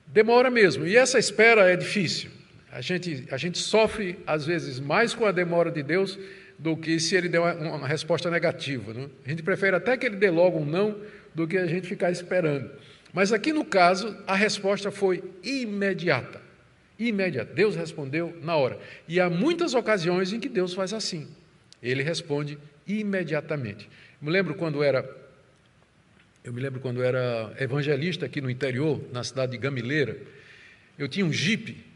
[0.07, 0.87] Demora mesmo.
[0.87, 2.44] E essa espera é difícil.
[2.75, 6.19] A gente, a gente sofre, às vezes, mais com a demora de Deus
[6.59, 8.93] do que se ele der uma, uma resposta negativa.
[8.93, 9.09] Né?
[9.25, 11.01] A gente prefere até que ele dê logo um não
[11.33, 12.69] do que a gente ficar esperando.
[13.13, 16.43] Mas aqui no caso, a resposta foi imediata.
[16.99, 17.55] Imediata.
[17.55, 18.77] Deus respondeu na hora.
[19.07, 21.29] E há muitas ocasiões em que Deus faz assim.
[21.81, 22.59] Ele responde
[22.89, 23.89] imediatamente.
[24.21, 25.09] Me lembro quando era
[26.43, 30.19] Eu me lembro quando era evangelista aqui no interior, na cidade de Gamileira,
[30.99, 31.94] eu tinha um jipe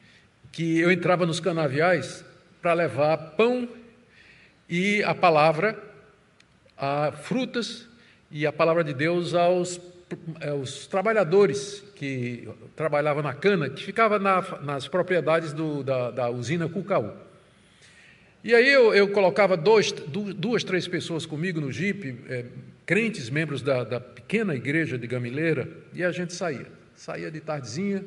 [0.53, 2.25] que eu entrava nos canaviais
[2.61, 3.69] para levar pão
[4.69, 5.79] e a palavra,
[6.77, 7.89] a frutas
[8.31, 9.81] e a palavra de Deus aos,
[10.47, 16.69] aos trabalhadores que trabalhavam na cana, que ficava na, nas propriedades do, da, da, usina
[16.69, 17.13] Cucaú.
[18.45, 22.45] E aí eu, eu colocava dois, duas, três pessoas comigo no jipe, é,
[22.87, 26.67] crentes, membros da, da pequena igreja de Gamileira, e a gente saía.
[26.95, 28.05] Saía de tardezinha,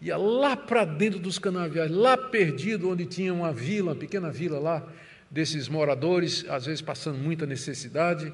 [0.00, 4.58] ia lá para dentro dos canaviais, lá perdido, onde tinha uma vila, uma pequena vila
[4.58, 4.86] lá,
[5.30, 8.32] desses moradores, às vezes passando muita necessidade,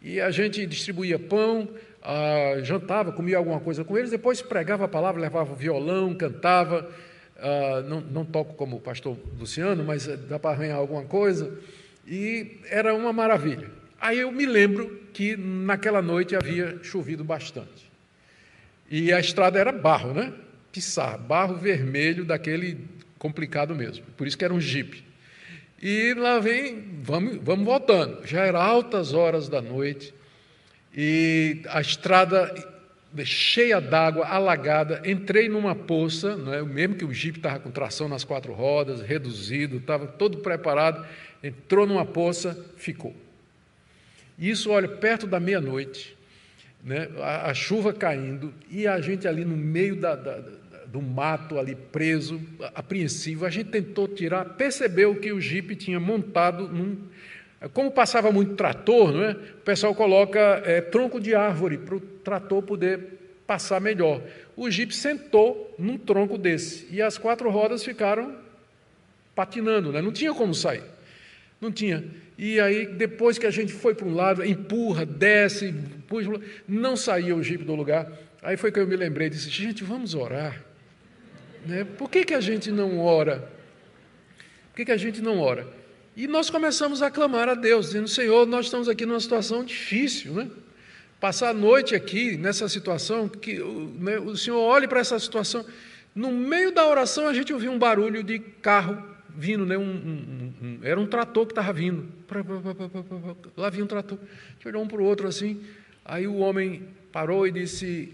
[0.00, 1.68] e a gente distribuía pão,
[2.02, 6.90] ah, jantava, comia alguma coisa com eles, depois pregava a palavra, levava o violão, cantava,
[7.38, 11.52] ah, não, não, toco como o pastor Luciano, mas eh, dá para arranhar alguma coisa,
[12.06, 13.68] e era uma maravilha.
[14.00, 17.90] Aí eu me lembro que naquela noite havia chovido bastante.
[18.90, 20.32] E a estrada era barro, né?
[20.72, 22.78] Pissar, barro vermelho daquele
[23.18, 24.04] complicado mesmo.
[24.16, 25.04] Por isso que era um jipe.
[25.82, 28.26] E lá vem, vamos, vamos voltando.
[28.26, 30.12] Já era altas horas da noite
[30.94, 32.52] e a estrada
[33.24, 35.02] cheia d'água, alagada.
[35.04, 36.62] Entrei numa poça, não é?
[36.62, 41.06] mesmo que o jipe estava com tração nas quatro rodas, reduzido, estava todo preparado.
[41.42, 43.14] Entrou numa poça, ficou.
[44.38, 46.16] Isso, olha, perto da meia-noite,
[46.82, 47.08] né?
[47.18, 50.42] a, a, chuva caindo e a gente ali no meio da, da
[50.92, 52.40] do mato ali preso,
[52.74, 53.46] apreensivo.
[53.46, 56.98] A gente tentou tirar, percebeu que o jipe tinha montado num.
[57.72, 59.32] Como passava muito trator, não é?
[59.32, 64.22] o pessoal coloca é, tronco de árvore para o trator poder passar melhor.
[64.56, 68.34] O jipe sentou num tronco desse e as quatro rodas ficaram
[69.34, 70.00] patinando, né?
[70.00, 70.82] não tinha como sair.
[71.60, 72.02] Não tinha.
[72.38, 75.74] E aí, depois que a gente foi para um lado, empurra, desce,
[76.08, 76.30] puxa,
[76.66, 78.10] não saía o jipe do lugar.
[78.42, 80.69] Aí foi que eu me lembrei, disse, gente, vamos orar.
[81.66, 81.84] Né?
[81.84, 83.50] Por que, que a gente não ora?
[84.70, 85.66] Por que, que a gente não ora?
[86.16, 90.34] E nós começamos a clamar a Deus, dizendo: Senhor, nós estamos aqui numa situação difícil,
[90.34, 90.50] né?
[91.20, 93.58] Passar a noite aqui nessa situação, que
[93.98, 95.64] né, o Senhor olhe para essa situação.
[96.14, 99.02] No meio da oração, a gente ouviu um barulho de carro
[99.36, 99.78] vindo, né?
[99.78, 102.08] Um, um, um, era um trator que estava vindo.
[103.56, 104.18] Lá vinha um trator.
[104.18, 105.62] A gente olhou um para o outro assim.
[106.04, 108.12] Aí o homem parou e disse: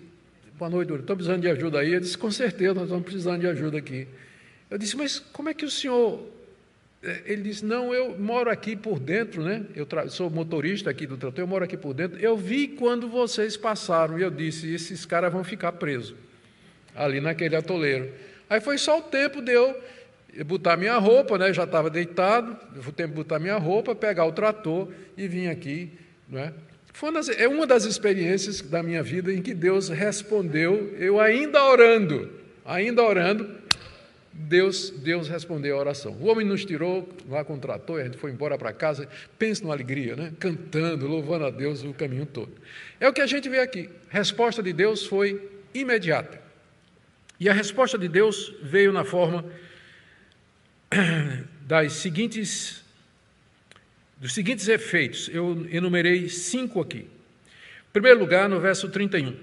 [0.58, 1.02] Boa noite, doutor.
[1.02, 1.90] Estou precisando de ajuda aí.
[1.90, 4.08] Ele disse, com certeza, nós estamos precisando de ajuda aqui.
[4.70, 6.26] Eu disse, mas como é que o senhor.
[7.02, 9.66] É, ele disse, não, eu moro aqui por dentro, né?
[9.74, 12.18] Eu sou motorista aqui do trator, eu moro aqui por dentro.
[12.18, 16.16] Eu vi quando vocês passaram e eu disse, esses caras vão ficar presos
[16.94, 18.10] ali naquele atoleiro.
[18.48, 19.78] Aí foi só o tempo de eu
[20.46, 21.52] botar minha roupa, né?
[21.52, 25.50] já estava deitado, foi o tempo de botar minha roupa, pegar o trator e vir
[25.50, 25.92] aqui,
[26.26, 26.40] não
[26.96, 27.04] é?
[27.04, 31.62] Uma das, é uma das experiências da minha vida em que Deus respondeu, eu ainda
[31.64, 32.30] orando,
[32.64, 33.66] ainda orando,
[34.32, 36.12] Deus, Deus respondeu a oração.
[36.20, 39.62] O homem nos tirou lá com o trator, a gente foi embora para casa, pensa
[39.62, 40.32] numa alegria, né?
[40.38, 42.52] cantando, louvando a Deus o caminho todo.
[43.00, 43.88] É o que a gente vê aqui.
[44.10, 46.40] A resposta de Deus foi imediata.
[47.40, 49.44] E a resposta de Deus veio na forma
[51.66, 52.85] das seguintes
[54.16, 55.28] dos seguintes efeitos.
[55.32, 56.98] Eu enumerei cinco aqui.
[56.98, 59.36] Em primeiro lugar, no verso 31.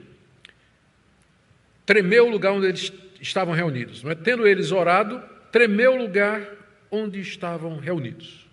[1.85, 4.03] Tremeu o lugar onde eles estavam reunidos.
[4.03, 4.15] Não é?
[4.15, 6.47] Tendo eles orado, tremeu o lugar
[6.91, 8.45] onde estavam reunidos.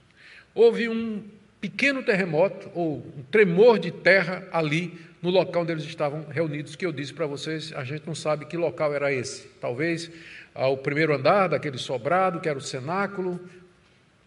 [0.54, 1.22] Houve um
[1.60, 6.86] pequeno terremoto, ou um tremor de terra ali no local onde eles estavam reunidos, que
[6.86, 9.46] eu disse para vocês, a gente não sabe que local era esse.
[9.60, 10.10] Talvez
[10.54, 13.38] ao primeiro andar daquele sobrado, que era o cenáculo,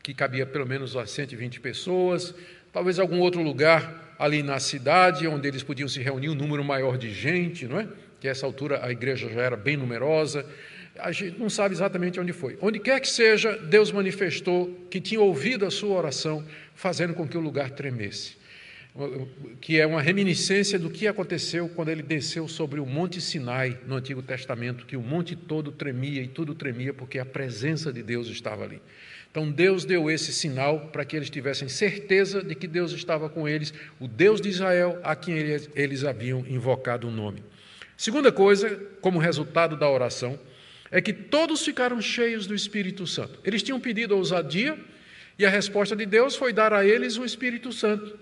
[0.04, 2.36] que cabia pelo menos a 120 pessoas,
[2.74, 6.98] talvez algum outro lugar ali na cidade onde eles podiam se reunir um número maior
[6.98, 7.88] de gente, não é?
[8.20, 10.46] Que essa altura a igreja já era bem numerosa.
[11.00, 12.58] A gente não sabe exatamente onde foi.
[12.62, 17.38] Onde quer que seja, Deus manifestou que tinha ouvido a sua oração, fazendo com que
[17.38, 18.43] o lugar tremesse.
[19.60, 23.96] Que é uma reminiscência do que aconteceu quando ele desceu sobre o Monte Sinai no
[23.96, 28.28] Antigo Testamento, que o monte todo tremia e tudo tremia porque a presença de Deus
[28.28, 28.80] estava ali.
[29.34, 33.48] Então Deus deu esse sinal para que eles tivessem certeza de que Deus estava com
[33.48, 37.44] eles, o Deus de Israel, a quem eles, haviam invocado o nome.
[37.98, 40.40] Segunda coisa, como resultado da oração,
[40.92, 43.40] é que todos ficaram cheios do Espírito Santo.
[43.44, 44.78] Eles tinham pedido ousadia
[45.40, 48.20] e a resposta de Deus foi dar a eles o Espírito Santo.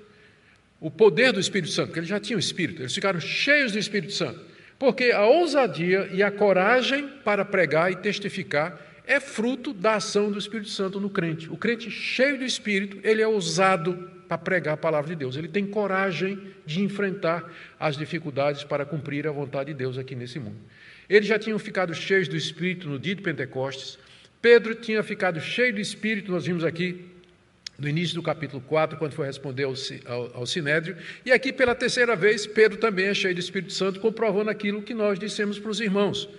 [0.82, 4.14] O poder do Espírito Santo, porque eles já tinham Espírito, eles ficaram cheios do Espírito
[4.14, 4.42] Santo.
[4.80, 10.40] Porque a ousadia e a coragem para pregar e testificar é fruto da ação do
[10.40, 11.48] Espírito Santo no crente.
[11.52, 15.36] O crente cheio do Espírito, ele é ousado para pregar a palavra de Deus.
[15.36, 17.48] Ele tem coragem de enfrentar
[17.80, 20.58] as dificuldades para cumprir a vontade de Deus aqui nesse mundo.
[21.08, 24.00] Eles já tinham ficado cheios do Espírito no dia de Pentecostes.
[24.42, 27.11] Pedro tinha ficado cheio do Espírito, nós vimos aqui
[27.82, 29.74] no início do capítulo 4, quando foi responder ao,
[30.06, 30.96] ao, ao, Sinédrio.
[31.26, 34.94] E aqui, pela terceira vez, Pedro também é cheio do Espírito Santo, comprovando aquilo que
[34.94, 36.30] nós dissemos para os irmãos.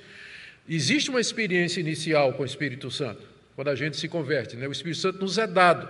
[0.69, 3.23] Existe uma experiência inicial com o Espírito Santo,
[3.57, 4.69] quando a gente se converte, né?
[4.69, 5.89] o Espírito Santo nos é dado.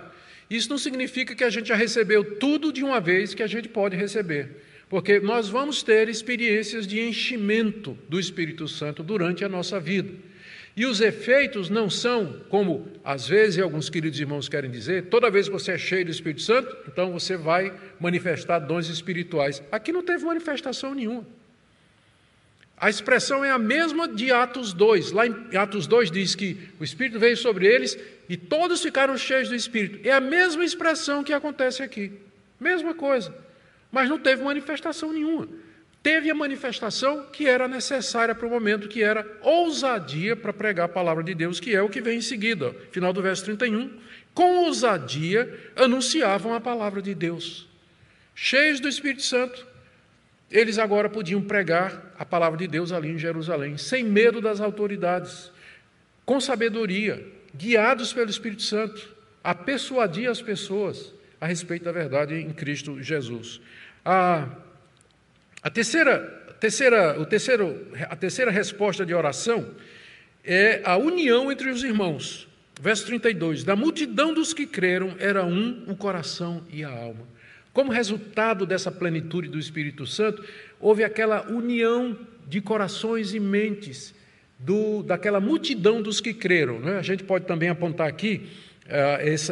[0.49, 3.69] Isso não significa que a gente já recebeu tudo de uma vez que a gente
[3.69, 9.79] pode receber, porque nós vamos ter experiências de enchimento do Espírito Santo durante a nossa
[9.79, 10.32] vida.
[10.75, 15.47] E os efeitos não são, como às vezes alguns queridos irmãos querem dizer, toda vez
[15.47, 19.61] que você é cheio do Espírito Santo, então você vai manifestar dons espirituais.
[19.71, 21.25] Aqui não teve manifestação nenhuma.
[22.75, 25.11] A expressão é a mesma de Atos 2.
[25.11, 29.49] Lá em Atos 2 diz que o Espírito veio sobre eles e todos ficaram cheios
[29.49, 29.99] do Espírito.
[30.07, 32.11] É a mesma expressão que acontece aqui.
[32.59, 33.33] Mesma coisa.
[33.91, 35.47] Mas não teve manifestação nenhuma
[36.03, 40.89] teve a manifestação que era necessária para o momento, que era ousadia para pregar a
[40.89, 43.89] palavra de Deus, que é o que vem em seguida, final do verso 31.
[44.33, 47.69] Com ousadia anunciavam a palavra de Deus.
[48.35, 49.65] Cheios do Espírito Santo,
[50.51, 55.51] eles agora podiam pregar a palavra de Deus ali em Jerusalém, sem medo das autoridades,
[56.25, 59.07] com sabedoria, guiados pelo Espírito Santo,
[59.41, 63.61] a persuadir as pessoas a respeito da verdade em Cristo Jesus.
[64.03, 64.49] A
[65.63, 66.19] a terceira,
[66.59, 69.71] terceira, o terceiro, a terceira resposta de oração
[70.43, 72.47] é a união entre os irmãos.
[72.81, 77.25] Verso 32: Da multidão dos que creram era um o coração e a alma.
[77.71, 80.43] Como resultado dessa plenitude do Espírito Santo,
[80.79, 84.13] houve aquela união de corações e mentes
[84.59, 86.79] do, daquela multidão dos que creram.
[86.79, 86.97] Né?
[86.97, 88.47] A gente pode também apontar aqui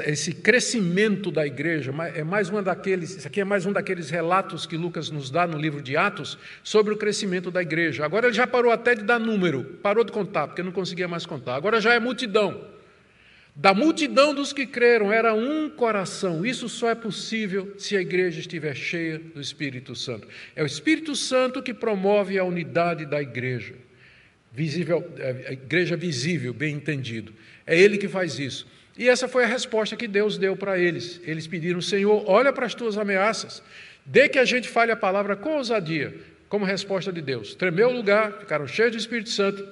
[0.06, 4.66] esse crescimento da igreja, é mais uma daqueles, isso aqui é mais um daqueles relatos
[4.66, 8.04] que Lucas nos dá no livro de Atos sobre o crescimento da igreja.
[8.04, 11.26] Agora ele já parou até de dar número, parou de contar, porque não conseguia mais
[11.26, 11.56] contar.
[11.56, 12.70] Agora já é multidão.
[13.56, 16.46] Da multidão dos que creram era um coração.
[16.46, 20.28] Isso só é possível se a igreja estiver cheia do Espírito Santo.
[20.56, 23.76] É o Espírito Santo que promove a unidade da igreja.
[24.54, 27.34] Visível, é, a igreja visível, bem entendido.
[27.66, 28.68] É ele que faz isso.
[28.98, 31.20] E essa foi a resposta que Deus deu para eles.
[31.24, 33.64] Eles pediram: Senhor, olha para as tuas ameaças,
[34.06, 36.14] dê que a gente fale a palavra com ousadia,
[36.50, 37.56] como resposta de Deus.
[37.56, 39.66] Tremeu o lugar, ficaram cheios do Espírito Santo.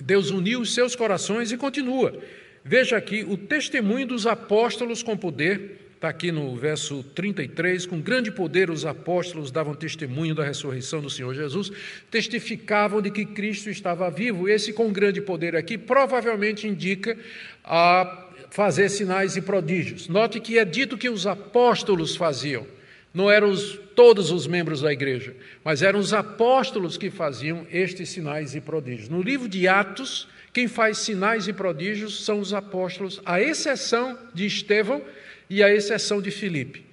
[0.00, 2.16] Deus uniu os seus corações e continua.
[2.64, 8.30] Veja aqui o testemunho dos apóstolos com poder Está aqui no verso 33, com grande
[8.30, 11.72] poder os apóstolos davam testemunho da ressurreição do Senhor Jesus,
[12.08, 14.48] testificavam de que Cristo estava vivo.
[14.48, 17.18] Esse com grande poder aqui provavelmente indica
[17.64, 20.08] a fazer sinais e prodígios.
[20.08, 22.66] Note que é dito que os apóstolos faziam,
[23.12, 28.10] não eram os, todos os membros da igreja, mas eram os apóstolos que faziam estes
[28.10, 29.08] sinais e prodígios.
[29.08, 34.46] No livro de Atos, quem faz sinais e prodígios são os apóstolos, à exceção de
[34.46, 35.02] Estevão
[35.48, 36.84] e a exceção de Filipe.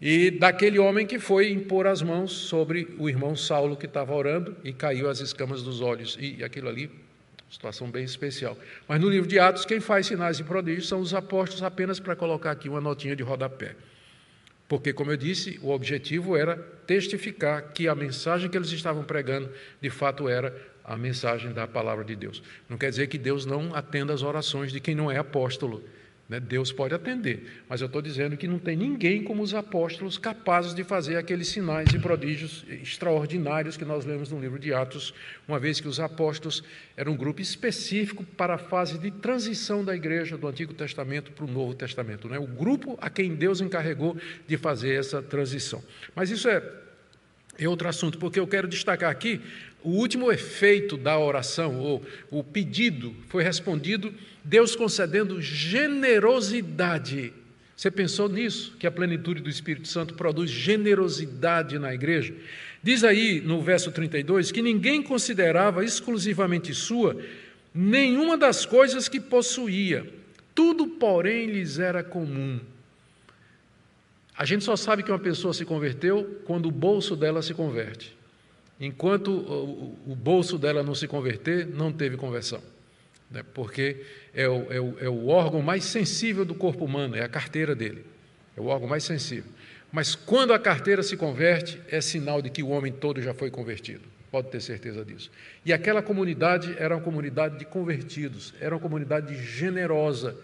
[0.00, 4.56] E daquele homem que foi impor as mãos sobre o irmão Saulo que estava orando
[4.64, 6.16] e caiu as escamas dos olhos.
[6.18, 6.90] E aquilo ali,
[7.50, 8.56] situação bem especial.
[8.86, 12.14] Mas no livro de Atos, quem faz sinais e prodígios são os apóstolos, apenas para
[12.14, 13.74] colocar aqui uma notinha de rodapé.
[14.68, 19.50] Porque, como eu disse, o objetivo era testificar que a mensagem que eles estavam pregando,
[19.80, 22.40] de fato, era a mensagem da palavra de Deus.
[22.68, 25.82] Não quer dizer que Deus não atenda às orações de quem não é apóstolo.
[26.30, 26.38] Né?
[26.38, 30.72] Deus pode atender, mas eu estou dizendo que não tem ninguém como os apóstolos capazes
[30.72, 35.12] de fazer aqueles sinais e prodígios extraordinários que nós lemos no livro de Atos,
[35.48, 36.62] uma vez que os apóstolos
[36.96, 41.44] eram um grupo específico para a fase de transição da igreja do Antigo Testamento para
[41.44, 42.28] o Novo Testamento.
[42.28, 42.38] Né?
[42.38, 44.16] O grupo a quem Deus encarregou
[44.46, 45.82] de fazer essa transição.
[46.14, 46.62] Mas isso é,
[47.58, 49.40] é outro assunto, porque eu quero destacar aqui
[49.82, 54.14] o último efeito da oração, ou o pedido, foi respondido
[54.44, 57.32] Deus concedendo generosidade.
[57.76, 58.76] Você pensou nisso?
[58.78, 62.34] Que a plenitude do Espírito Santo produz generosidade na igreja?
[62.82, 67.16] Diz aí no verso 32 que ninguém considerava exclusivamente sua
[67.74, 70.06] nenhuma das coisas que possuía,
[70.54, 72.60] tudo, porém, lhes era comum.
[74.36, 78.16] A gente só sabe que uma pessoa se converteu quando o bolso dela se converte.
[78.80, 82.62] Enquanto o bolso dela não se converter, não teve conversão.
[83.30, 83.44] Né?
[83.54, 84.04] Porque
[84.34, 87.74] é o, é, o, é o órgão mais sensível do corpo humano, é a carteira
[87.74, 88.04] dele.
[88.56, 89.50] É o órgão mais sensível.
[89.92, 93.50] Mas quando a carteira se converte, é sinal de que o homem todo já foi
[93.50, 94.02] convertido.
[94.30, 95.30] Pode ter certeza disso.
[95.64, 100.36] E aquela comunidade era uma comunidade de convertidos, era uma comunidade generosa,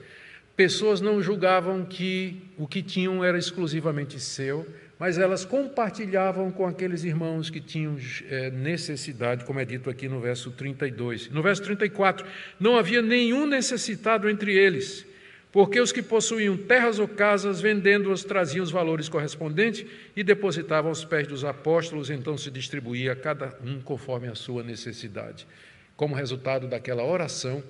[0.57, 4.67] pessoas não julgavam que o que tinham era exclusivamente seu,
[4.99, 7.97] mas elas compartilhavam com aqueles irmãos que tinham
[8.31, 11.29] é, necessidade, como é dito aqui no verso 32.
[11.31, 12.27] No verso 34,
[12.59, 15.07] não havia nenhum necessitado entre eles,
[15.53, 19.85] porque os que possuíam terras ou casas, vendendo-as, traziam os valores correspondentes
[20.17, 24.63] e depositavam aos pés dos apóstolos, então se distribuía a cada um conforme a sua
[24.63, 25.47] necessidade.
[25.95, 27.63] Como resultado daquela oração,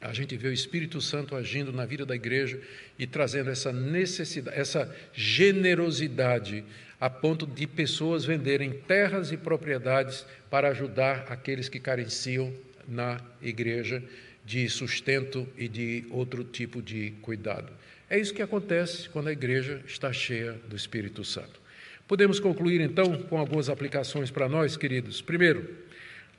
[0.00, 2.60] a gente vê o Espírito Santo agindo na vida da igreja
[2.98, 6.64] e trazendo essa necessidade, essa generosidade,
[7.00, 12.52] a ponto de pessoas venderem terras e propriedades para ajudar aqueles que carenciam
[12.86, 14.02] na igreja
[14.44, 17.70] de sustento e de outro tipo de cuidado.
[18.08, 21.60] É isso que acontece quando a igreja está cheia do Espírito Santo.
[22.06, 25.20] Podemos concluir então com algumas aplicações para nós, queridos.
[25.20, 25.76] Primeiro,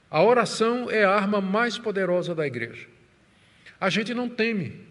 [0.10, 2.88] a oração é a arma mais poderosa da igreja.
[3.80, 4.82] A gente não teme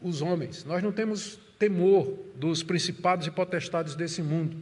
[0.00, 4.56] os homens, nós não temos temor dos principados e potestades desse mundo.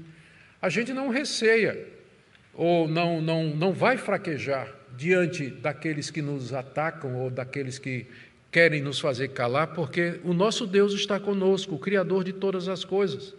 [0.62, 1.86] A gente não receia
[2.54, 8.06] ou não, não, não vai fraquejar diante daqueles que nos atacam ou daqueles que
[8.50, 12.84] querem nos fazer calar, porque o nosso Deus está conosco, o Criador de todas as
[12.84, 13.34] coisas.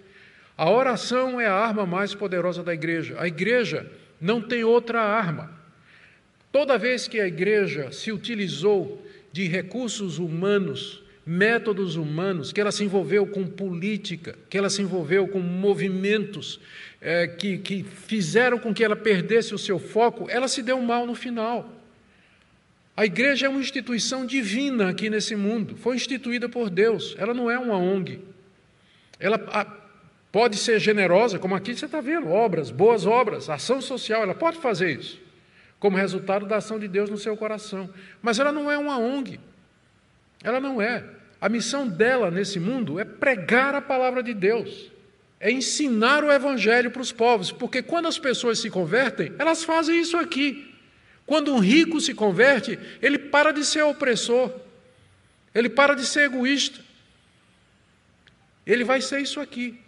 [0.55, 3.15] A oração é a arma mais poderosa da igreja.
[3.19, 3.89] A igreja
[4.21, 5.51] não tem outra arma.
[6.51, 9.06] Toda vez que a igreja se utilizou
[9.37, 15.27] de recursos humanos, métodos humanos, que ela se envolveu com política, que ela se envolveu
[15.27, 16.59] com movimentos
[16.99, 21.05] é, que, que fizeram com que ela perdesse o seu foco, ela se deu mal
[21.05, 21.71] no final.
[22.95, 27.51] A igreja é uma instituição divina aqui nesse mundo, foi instituída por Deus, ela não
[27.51, 28.19] é uma ONG.
[29.19, 29.37] Ela
[30.31, 34.57] pode ser generosa, como aqui você está vendo, obras, boas obras, ação social, ela pode
[34.57, 35.26] fazer isso
[35.79, 37.89] como resultado da ação de Deus no seu coração.
[38.21, 39.39] Mas ela não é uma ONG.
[40.43, 41.03] Ela não é.
[41.39, 44.91] A missão dela nesse mundo é pregar a palavra de Deus,
[45.39, 49.99] é ensinar o evangelho para os povos, porque quando as pessoas se convertem, elas fazem
[49.99, 50.73] isso aqui.
[51.27, 54.51] Quando um rico se converte, ele para de ser opressor,
[55.53, 56.79] ele para de ser egoísta.
[58.65, 59.79] Ele vai ser isso aqui.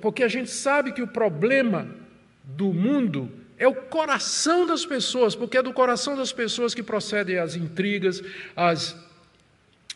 [0.00, 1.88] Porque a gente sabe que o problema
[2.44, 7.38] do mundo é o coração das pessoas, porque é do coração das pessoas que procedem
[7.38, 8.22] as intrigas,
[8.54, 8.96] as,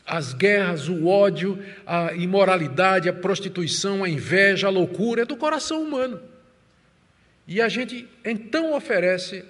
[0.07, 5.83] as guerras, o ódio, a imoralidade, a prostituição, a inveja, a loucura, é do coração
[5.83, 6.21] humano.
[7.47, 9.45] E a gente então oferece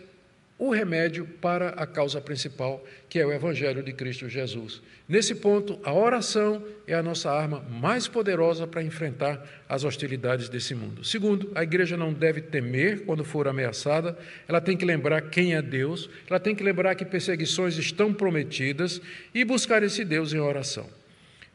[0.61, 4.83] o remédio para a causa principal, que é o Evangelho de Cristo Jesus.
[5.09, 10.75] Nesse ponto, a oração é a nossa arma mais poderosa para enfrentar as hostilidades desse
[10.75, 11.03] mundo.
[11.03, 15.63] Segundo, a igreja não deve temer quando for ameaçada, ela tem que lembrar quem é
[15.63, 19.01] Deus, ela tem que lembrar que perseguições estão prometidas
[19.35, 20.87] e buscar esse Deus em oração.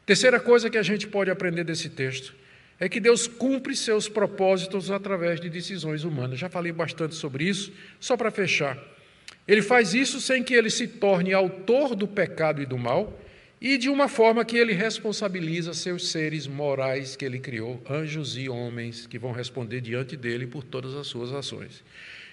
[0.04, 2.34] Terceira coisa que a gente pode aprender desse texto
[2.80, 6.40] é que Deus cumpre seus propósitos através de decisões humanas.
[6.40, 8.95] Já falei bastante sobre isso, só para fechar.
[9.46, 13.20] Ele faz isso sem que ele se torne autor do pecado e do mal
[13.60, 18.48] e de uma forma que ele responsabiliza seus seres morais que ele criou, anjos e
[18.48, 21.82] homens que vão responder diante dele por todas as suas ações.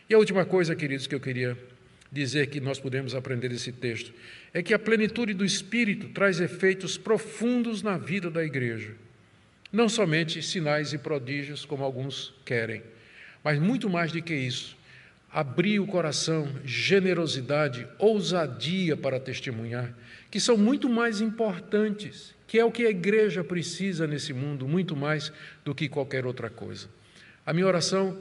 [0.10, 1.58] E a última coisa, queridos, que eu queria
[2.12, 4.14] dizer que nós podemos aprender desse texto
[4.54, 8.92] é que a plenitude do Espírito traz efeitos profundos na vida da igreja.
[9.72, 12.84] Não somente sinais e prodígios, como alguns querem,
[13.44, 14.78] mas muito mais do que isso
[15.34, 19.92] abrir o coração, generosidade, ousadia para testemunhar,
[20.30, 24.96] que são muito mais importantes, que é o que a igreja precisa nesse mundo, muito
[24.96, 25.34] mais
[25.66, 26.88] do que qualquer outra coisa.
[27.44, 28.16] A minha oração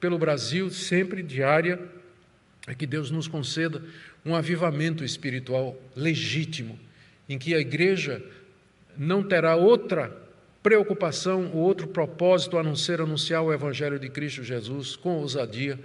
[0.00, 1.80] pelo Brasil, sempre diária,
[2.66, 3.80] é que Deus nos conceda
[4.24, 6.76] um avivamento espiritual legítimo,
[7.28, 8.20] em que a igreja
[8.98, 10.14] não terá outra
[10.64, 15.78] preocupação ou outro propósito a não ser anunciar o Evangelho de Cristo Jesus com ousadia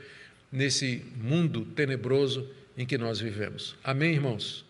[0.52, 3.76] nesse mundo tenebroso em que nós vivemos.
[3.84, 4.66] Amém, irmãos?